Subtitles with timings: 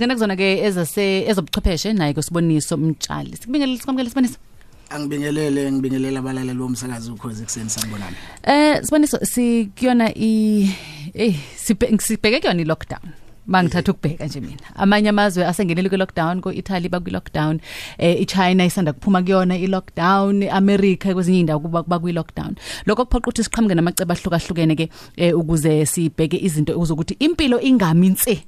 [0.00, 4.38] singena kuzona ke ezase ezobuchwepheshe naye kusiboniso umtshali sikubingelele sikwamukele siboniso
[4.90, 10.70] angibingelele ngibingelela abalaleli bomsakazi ukhoze kuseni sanibonani eh siboniso sikuyona i
[11.14, 13.12] eh sibheke kuyona i lockdown
[13.50, 14.62] mangithatha ukubheka nje mina.
[14.74, 17.60] Amanye amazwe asengenele kwi lockdown ko Italy bakwi lockdown
[17.98, 22.54] eh iChina isanda kuphuma kuyona i lockdown America kwezinye indawo kuba bakwi lockdown
[22.86, 28.44] lokho kuphoqa ukuthi siqhamuke namacebo ahlukahlukene ke eh, ukuze sibheke izinto ukuzokuthi impilo ingami inse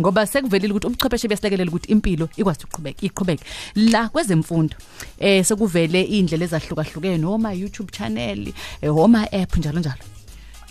[0.00, 3.44] ngoba sekuvelile ukuthi ubuchwepheshe buyasilekelela ukuthi impilo ikwazi ukuqhubeka iqhubeke.
[3.76, 4.76] La kwezemfundo
[5.18, 10.02] eh sekuvele indlela ezahlukahlukene noma YouTube channel eh, homa app njalo njalo.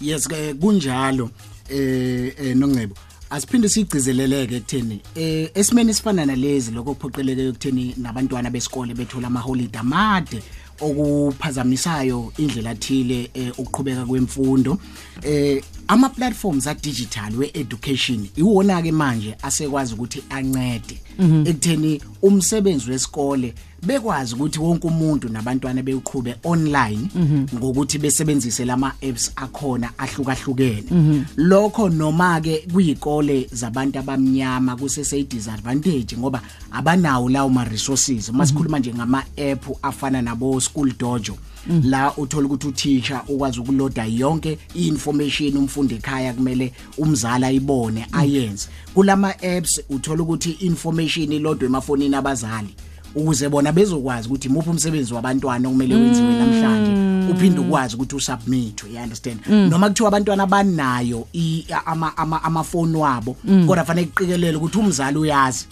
[0.02, 1.30] Yes ke kunjalo
[1.70, 8.94] eh eh, nongcebo asiphinde sigcizeleleke ekutheni eh esimeni sifana nalezi lokho kuphoqeleke ekutheni nabantwana besikole
[8.94, 10.44] bethola ama holiday amade
[10.82, 14.78] okuphazamisayo indlela thile eh, ukuqhubeka kwemfundo.
[15.22, 21.02] Eh ama platforms a digital we education iwona ke manje asekwazi ukuthi ancede.
[21.46, 23.54] Ekutheni umsebenzi wesikole
[23.84, 27.10] bekwazi ukuthi wonke umuntu nabantwana beyiqhube online
[27.56, 31.26] ngokuthi besebenzise lama apps akhona ahlukahlukene.
[31.38, 38.30] Lokho noma ke kuyikole zabantu abamnyama kusese disadvantage ngoba abanawo lawo ma resources.
[38.32, 41.38] Masikhuluma nje ngama app afana nabo school dojo
[41.84, 48.68] la uthola ukuthi uthisha ukwazi ukuloada yonke information umfundi ekhaya kumele umzali ayibone ayenze.
[48.94, 52.76] Kulama apps uthola ukuthi information ilodwa emafonini abazali
[53.16, 56.92] ukuze bona bezokwazi ukuthi imuphi umsebenzi wabantwana okumele wenziwe namhlanje
[57.32, 59.40] uphinde ukwazi ukuthi usubmit you understand?
[59.48, 63.36] Noma kuthiwa abantwana banayo i- ama ama amafoni wabo
[63.68, 65.66] kodwa fanele kuqikelele ukuthi umzali uyazi.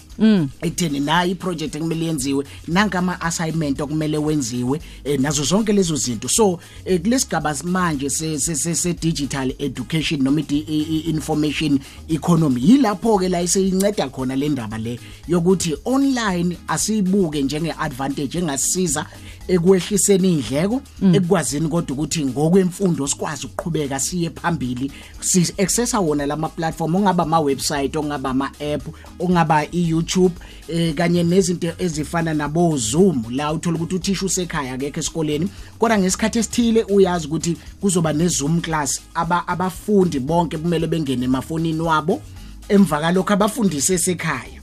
[0.61, 6.27] Ekutheni nayi iproject ekumele yenziwe nanka ama assignment okumele wenziwe eh, nazo zonke lezo zinto.
[6.29, 11.79] So eh, kulesigaba manje se se- se se digital education noma i- i- i- information
[12.09, 19.05] economy yilapho ke la isinceda khona le ndaba le yokuthi online asibuke njenge advantage engasiza
[19.47, 20.81] ekwehliseni indleko
[21.13, 24.91] ekukwazini kodwa ukuthi ngokwemfundo sikwazi ukuqhubeka siye phambili.
[25.19, 28.87] Si accessa wona lama platform ongaba ama website ongaba ama app
[29.19, 30.35] ongaba iYouTube
[30.67, 33.23] eh kanye nezinto ezifana nabo Zoom.
[33.31, 35.49] La uthola ukuthi uthisha usekhaya akekho esikoleni.
[35.79, 39.01] Kodwa ngesikhathi esithile uyazi ukuthi kuzoba ne Zoom class.
[39.13, 42.21] Aba abafundi bonke kumele bengene emafonini wabo.
[42.69, 44.56] Emva kalokho abafundise esekhaya.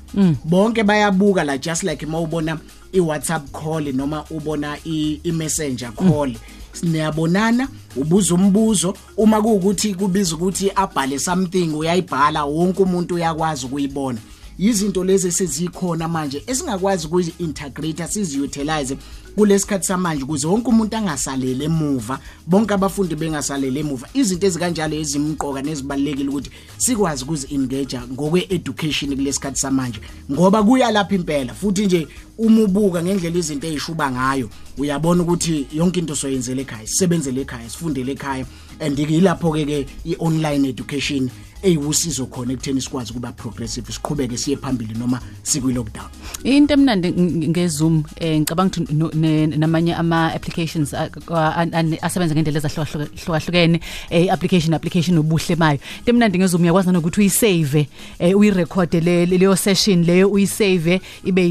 [0.44, 2.58] Bonke bayabuka la just like mawubona
[2.92, 6.34] iWhatsApp call noma ubona iMessenger call.
[6.72, 8.94] Siniyabonana ubuza umbuzo.
[9.16, 14.18] Uma kuukuthi kubiza ukuthi abhale something uyayibhala wonke umuntu uyakwazi ukuyibona.
[14.58, 18.96] Izinto lezi sezikhona manje esingakwazi ukuzi integrate sizi utilize
[19.34, 26.28] kulesikhathi samanje ukuze wonke umuntu angasalele emuva bonke abafundi bengasalele emuva izinto ezikanjalo ezimqoka nezibalekile
[26.28, 30.00] ukuthi sikwazi ukuzi engage ngokwe education kulesikhathi samanje.
[30.30, 32.08] Ngoba kuya lapha impela futhi nje
[32.38, 38.12] uma ubuka ngendlela izinto ezishuba ngayo uyabona ukuthi yonke into soyenzele ekhaya sisebenzele ekhaya sifundele
[38.12, 38.46] ekhaya
[38.80, 41.30] and yilapho ke ke i-online education
[41.64, 46.08] eyiwusizo khona ekutheni sikwazi ukuba progressive siqhubeke siye phambili noma sikwi lockdown
[46.44, 52.58] into emnandi ng- ngeZoom eh ngicabanga ukuthi namanye ama applications a- a- an- asebenza ngendlela
[52.58, 53.80] ezahlukahlukene
[54.10, 55.78] eh application application ubuhle bayo.
[55.98, 57.88] Into emnandi ngeZoom uyakwazi nokuthi uyisave
[58.18, 61.48] eh uyirecord le leyo session leyo uyisave ibe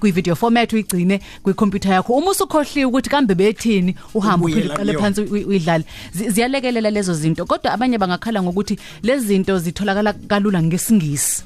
[0.00, 2.12] kwi video format uyigcine kwi computer yakho.
[2.14, 4.98] Uma usukhohliwe ukuthi kambe bethini uqale kuyona.
[4.98, 5.84] phansi uyi- uyidlale.
[6.14, 11.42] Zi- ziyalekelela lezo zinto kodwa abanye bangakhala ngokuthi lezi zinto zitholakala kalula ngesingisi?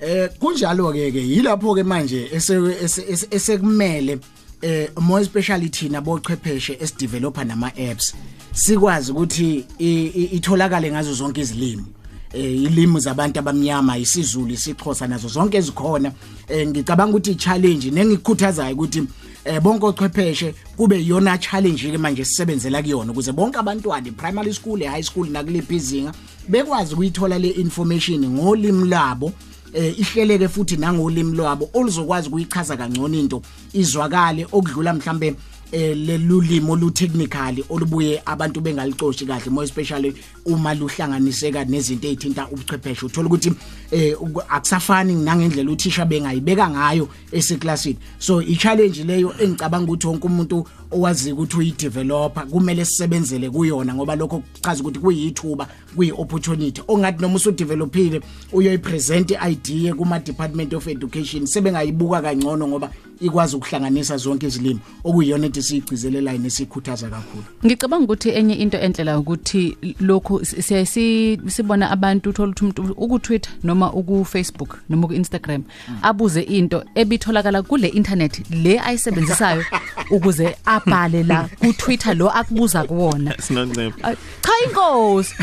[0.00, 4.18] Eh kunjalo ke ke yilapho ke manje ese- ese- ese- esekumele
[4.62, 8.14] eh more especially thina bochwepheshe esideveloper nama apps
[8.52, 11.84] sikwazi ukuthi itholakale ngazo zonke izilimi.
[12.32, 16.12] Ilimi zabantu abamnyama isizulu isixhosa nazo zonke ezikhona.
[16.48, 19.02] Eh ngicabanga ukuthi i-challenge nengikhuthazayo ukuthi
[19.44, 24.82] eh bonke ochwepheshe kube yona challenge ke manje sisebenzela kuyona ukuze bonke abantwana primary school
[24.84, 26.12] high school nakuliphi izinga
[26.48, 29.32] bekwazi ukuyithola le information ngolimi labo.
[29.74, 33.42] Eh ihleleke futhi nangolimi lwabo oluzokwazi ukuyichaza kangcono into
[33.72, 35.34] izwakale okudlula mhlambe eh
[35.72, 40.14] lelulimo lu technical olubuye abantu bengalicoshi kahle more especially
[40.46, 43.06] uma luhlanganiseka nezinto ezithinta ubuchwepheshe.
[43.06, 43.52] Uthola ukuthi
[43.90, 44.16] eh
[44.48, 47.98] akusafani nangendlela uthisha bengayibeka ngayo eseklasini.
[48.18, 54.16] So i challenge leyo engicabanga ukuthi wonke umuntu owazi ukuthi uyideveloper kumele sisebenzele kuyona ngoba
[54.16, 58.20] lokho kuchaza ukuthi kuyithuba kuyi opportunity ongathi noma usudevelopile
[58.52, 65.60] uyoyipresent idea kuma department of education sebengayibuka kangcono ngoba ikwazi ukuhlanganisa zonke izilimi okuyiyona into
[65.60, 67.44] esiyigcizelelayo nesikhuthaza kakhulu.
[67.66, 73.52] Ngicabanga ukuthi enye into enhle la ukuthi lokhu siya sibona abantu uthola ukuthi umuntu ukutwitter
[73.64, 75.64] noma uku Facebook noma ku Instagram
[76.02, 79.64] abuze into ebitholakala kule internet le ayisebenzisayo
[80.10, 83.34] ukuze abhale la ku Twitter lo akubuza kuwona.
[83.38, 85.34] Sinoncebo Ah, cha inkosi!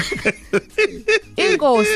[1.37, 1.89] Inkosi!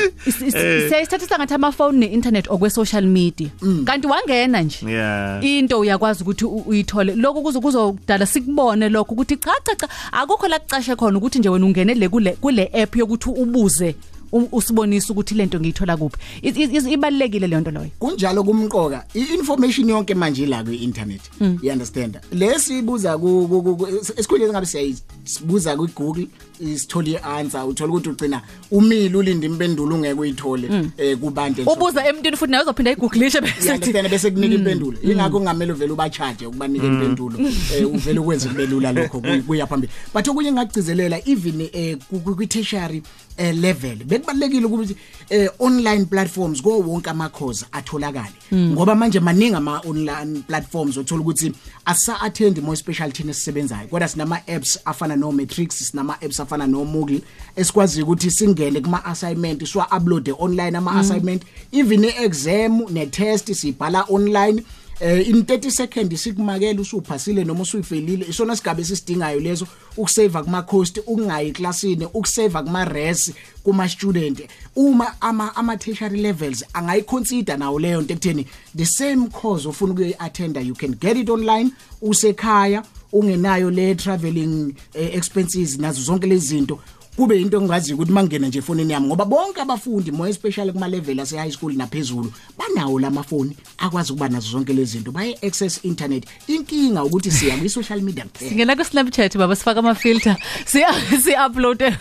[0.88, 3.48] Siyayithathisa ngathi amafoni ne-internet okwe social media
[3.84, 4.86] kanti wangena nje.
[4.86, 5.40] Yeah.
[5.70, 7.14] Into uyakwazi ukuthi u- uyithole.
[7.14, 11.48] Lokho kuzo kuzodala sikubone lokho ukuthi cha cha cha akukho la kucashe khona ukuthi nje
[11.48, 13.94] wena ungene le kule kule app yokuthi ubuze
[14.32, 16.18] u- usibonise ukuthi lento ngiyithola kuphi.
[16.42, 21.20] I- i- i- ibalekile le nto loyo kunjalo kumqoka i-information yonke manje ila kwi-internet
[21.62, 22.18] you understand?
[22.32, 23.86] Lesibuza ku ku- ku- ku-
[24.16, 26.26] esikhundleni ngabe siyayibuza ku-google
[26.60, 32.06] isithole i-answer uthola ukuthi ugcina umile ulinde impendulo ungeke uyithole eh kubantu and so ubuza
[32.08, 34.98] emntwini futhi naye uzophinda ayigugulishe You bese understand bese kunika impendulo.
[35.02, 37.38] Ingakho kungamele uvele ubachaje ukubanika impendulo.
[37.76, 39.92] Eh uvele ukwenza kube lula lokho kuy- kuya phambili.
[40.14, 43.02] But okunye engakugcizelela even eh ku- ku- kwi tertiary
[43.36, 44.96] eh level bekubalekile ukuthi
[45.30, 51.20] eh online platforms ko wonke ama course atholakale ngoba manje maningi ama online platforms uthola
[51.22, 51.52] ukuthi
[51.84, 56.84] asa attend more specialty nesisebenzayo kodwa sinama apps afana no Matrix sinama apps afana no
[56.84, 57.20] Moodle
[57.56, 61.42] esikwazi ukuthi singene kuma assignment siwa upload online ama assignment.
[61.72, 64.62] Even iexam ne test sibhala online
[65.00, 68.26] eh in 30 seconds sikumakela usuphasile noma usuyifelile.
[68.28, 69.66] Isona sigaba esisidingayo lezo
[69.96, 73.32] ukusave kuma cost ukungayi eclassini ukusave kuma res
[73.64, 74.40] kuma student
[74.76, 80.14] uma ama ama tertiary levels angayiconsider nawo leyo nto ekutheni the same course ofuna ukuyi
[80.18, 81.70] attenda you can get it online
[82.02, 82.82] usekhaya.
[83.12, 86.78] Ungenayo le traveling eh, expenses nazo zonke lezi zinto.
[87.20, 91.20] Kube into engazi ukuthi mangena nje efonini yami ngoba bonke abafundi more especially kuma level
[91.20, 95.12] ase high school naphezulu banawo lamafoni akwazi ukuba nazo zonke lezi zinto.
[95.12, 96.24] Baye access internet.
[96.48, 98.52] Inkinga ukuthi siya kwi social media kuphela.
[98.52, 100.36] Ngena ku Snapchat baba sifaka ama filter
[100.66, 100.80] si
[101.22, 101.92] si upload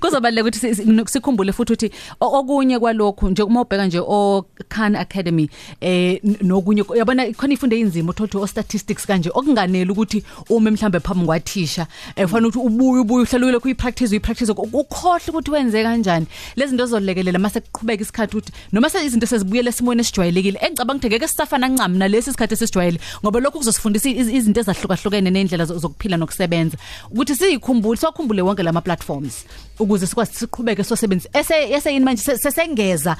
[0.00, 1.90] kuzobaleka ukuthi si- si- sikhumbule futhi ukuthi
[2.20, 5.48] o- okunye kwalokho nje uma ubheka nje o Khan Academy
[5.80, 11.00] eh n- nokunye yabona khona ifunde inzimo uthola o statistics kanje okunganele ukuthi uma mhlambe
[11.00, 11.86] phambi kwathisha
[12.16, 16.26] eh kufanele ukuthi ubuye ubuye uhlalukile kuyi practice uyi practice ukhohle ukuthi wenze kanjani.
[16.56, 21.08] Lezi zinto zolekelela mase kuqhubeka isikhathi ukuthi noma se izinto sezibuyele esimweni esijwayelekile engicabanga ukuthi
[21.08, 26.16] ngeke sisafana ncam nalesi isikhathi esijwayele ngoba lokho kuzosifundisa iz- izinto ezahlukahlukene nendlela zo- zokuphila
[26.16, 26.76] nokusebenza.
[27.10, 29.44] Ukuthi sikhumbule siwakhumbule wonke lama platforms
[29.78, 33.16] ukuze sikwazi siqhubeke sosebenza ese ese yini manje se- sesengeza.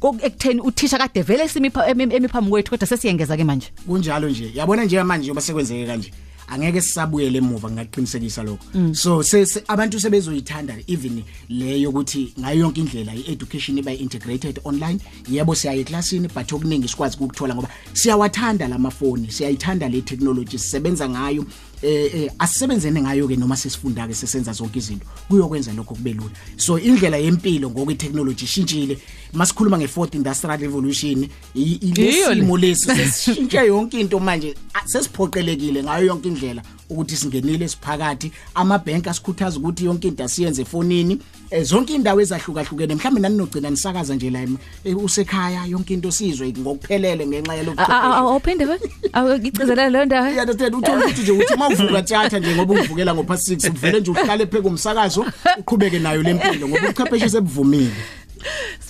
[0.00, 3.68] Ko- ekutheni uthisha kade vele simipha emiphambi kwethu kodwa sesiyengeza ke manje.
[3.86, 4.50] Kunjalo nje.
[4.54, 6.10] Yabona nje manje uma sekwenzeke kanje.
[6.50, 8.94] Angeke sisabuyele emuva ngaqinisekisa lokho.
[8.94, 15.00] So se, se, abantu sebezoyithanda even leyo ukuthi ngayo yonke indlela i-education iba integrated online.
[15.28, 21.44] Yebo siyaye eklasini but okuningi sikwazi ukuthola ngoba siyawathanda lamafoni siyayithanda le technology sisebenza ngayo.
[21.82, 25.06] Eh eh asisebenzene ngayo ke noma sesifunda ke sesenza zonke izinto.
[25.28, 26.30] Kuyokwenza lokho kube lula.
[26.56, 28.98] So indlela yempilo ngoku itechnology ishintshile.
[29.32, 32.34] Masikhuluma nge4th industrial revolution i- i- Iyo le.
[32.34, 36.62] lesimo lesi sesishintshe yonke into manje a- sesiphoqelekile ngayo yonke indlela.
[36.90, 41.18] Ukuthi singenile siphakathi amabhenki asikhuthaza ukuthi yonke into asiyenze efonini.
[41.50, 46.10] Eh, zonke indawo ezahlukahlukene mhlawumbe nani nogcina nisakaza nje la em- eh, usekhaya yonke into
[46.12, 48.78] sizwe ngokuphelele ngenxa yalokuchwepheshe awuphinde we
[49.12, 53.22] awugicezelela leyo ndawo Yeah understand uthola ukuthi nje uthi mawuvuka tjatha nje ngoba uvukela ngo
[53.24, 55.26] past 6 uvele nje uhlale pheke umsakazo
[55.58, 57.90] uqhubeke nayo lempilo ngoba uchwepheshe sebuvumile.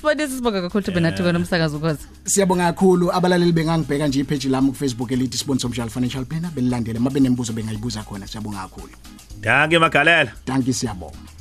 [0.00, 3.12] Sibonise sibonga kakhulu ukuthi benathi kona umsakazo ukwazi siyabonga kakhulu.
[3.12, 6.50] Abalaleli bengangibheka nje ipage lami ku Facebook elithi sponsor Mshal Financial Planner.
[6.50, 8.26] Belilandele mabe nembuzo bengayibuza khona.
[8.26, 8.92] Siyabonga kakhulu.
[9.40, 10.32] Danke magalela.
[10.46, 11.39] Danki siyabonga.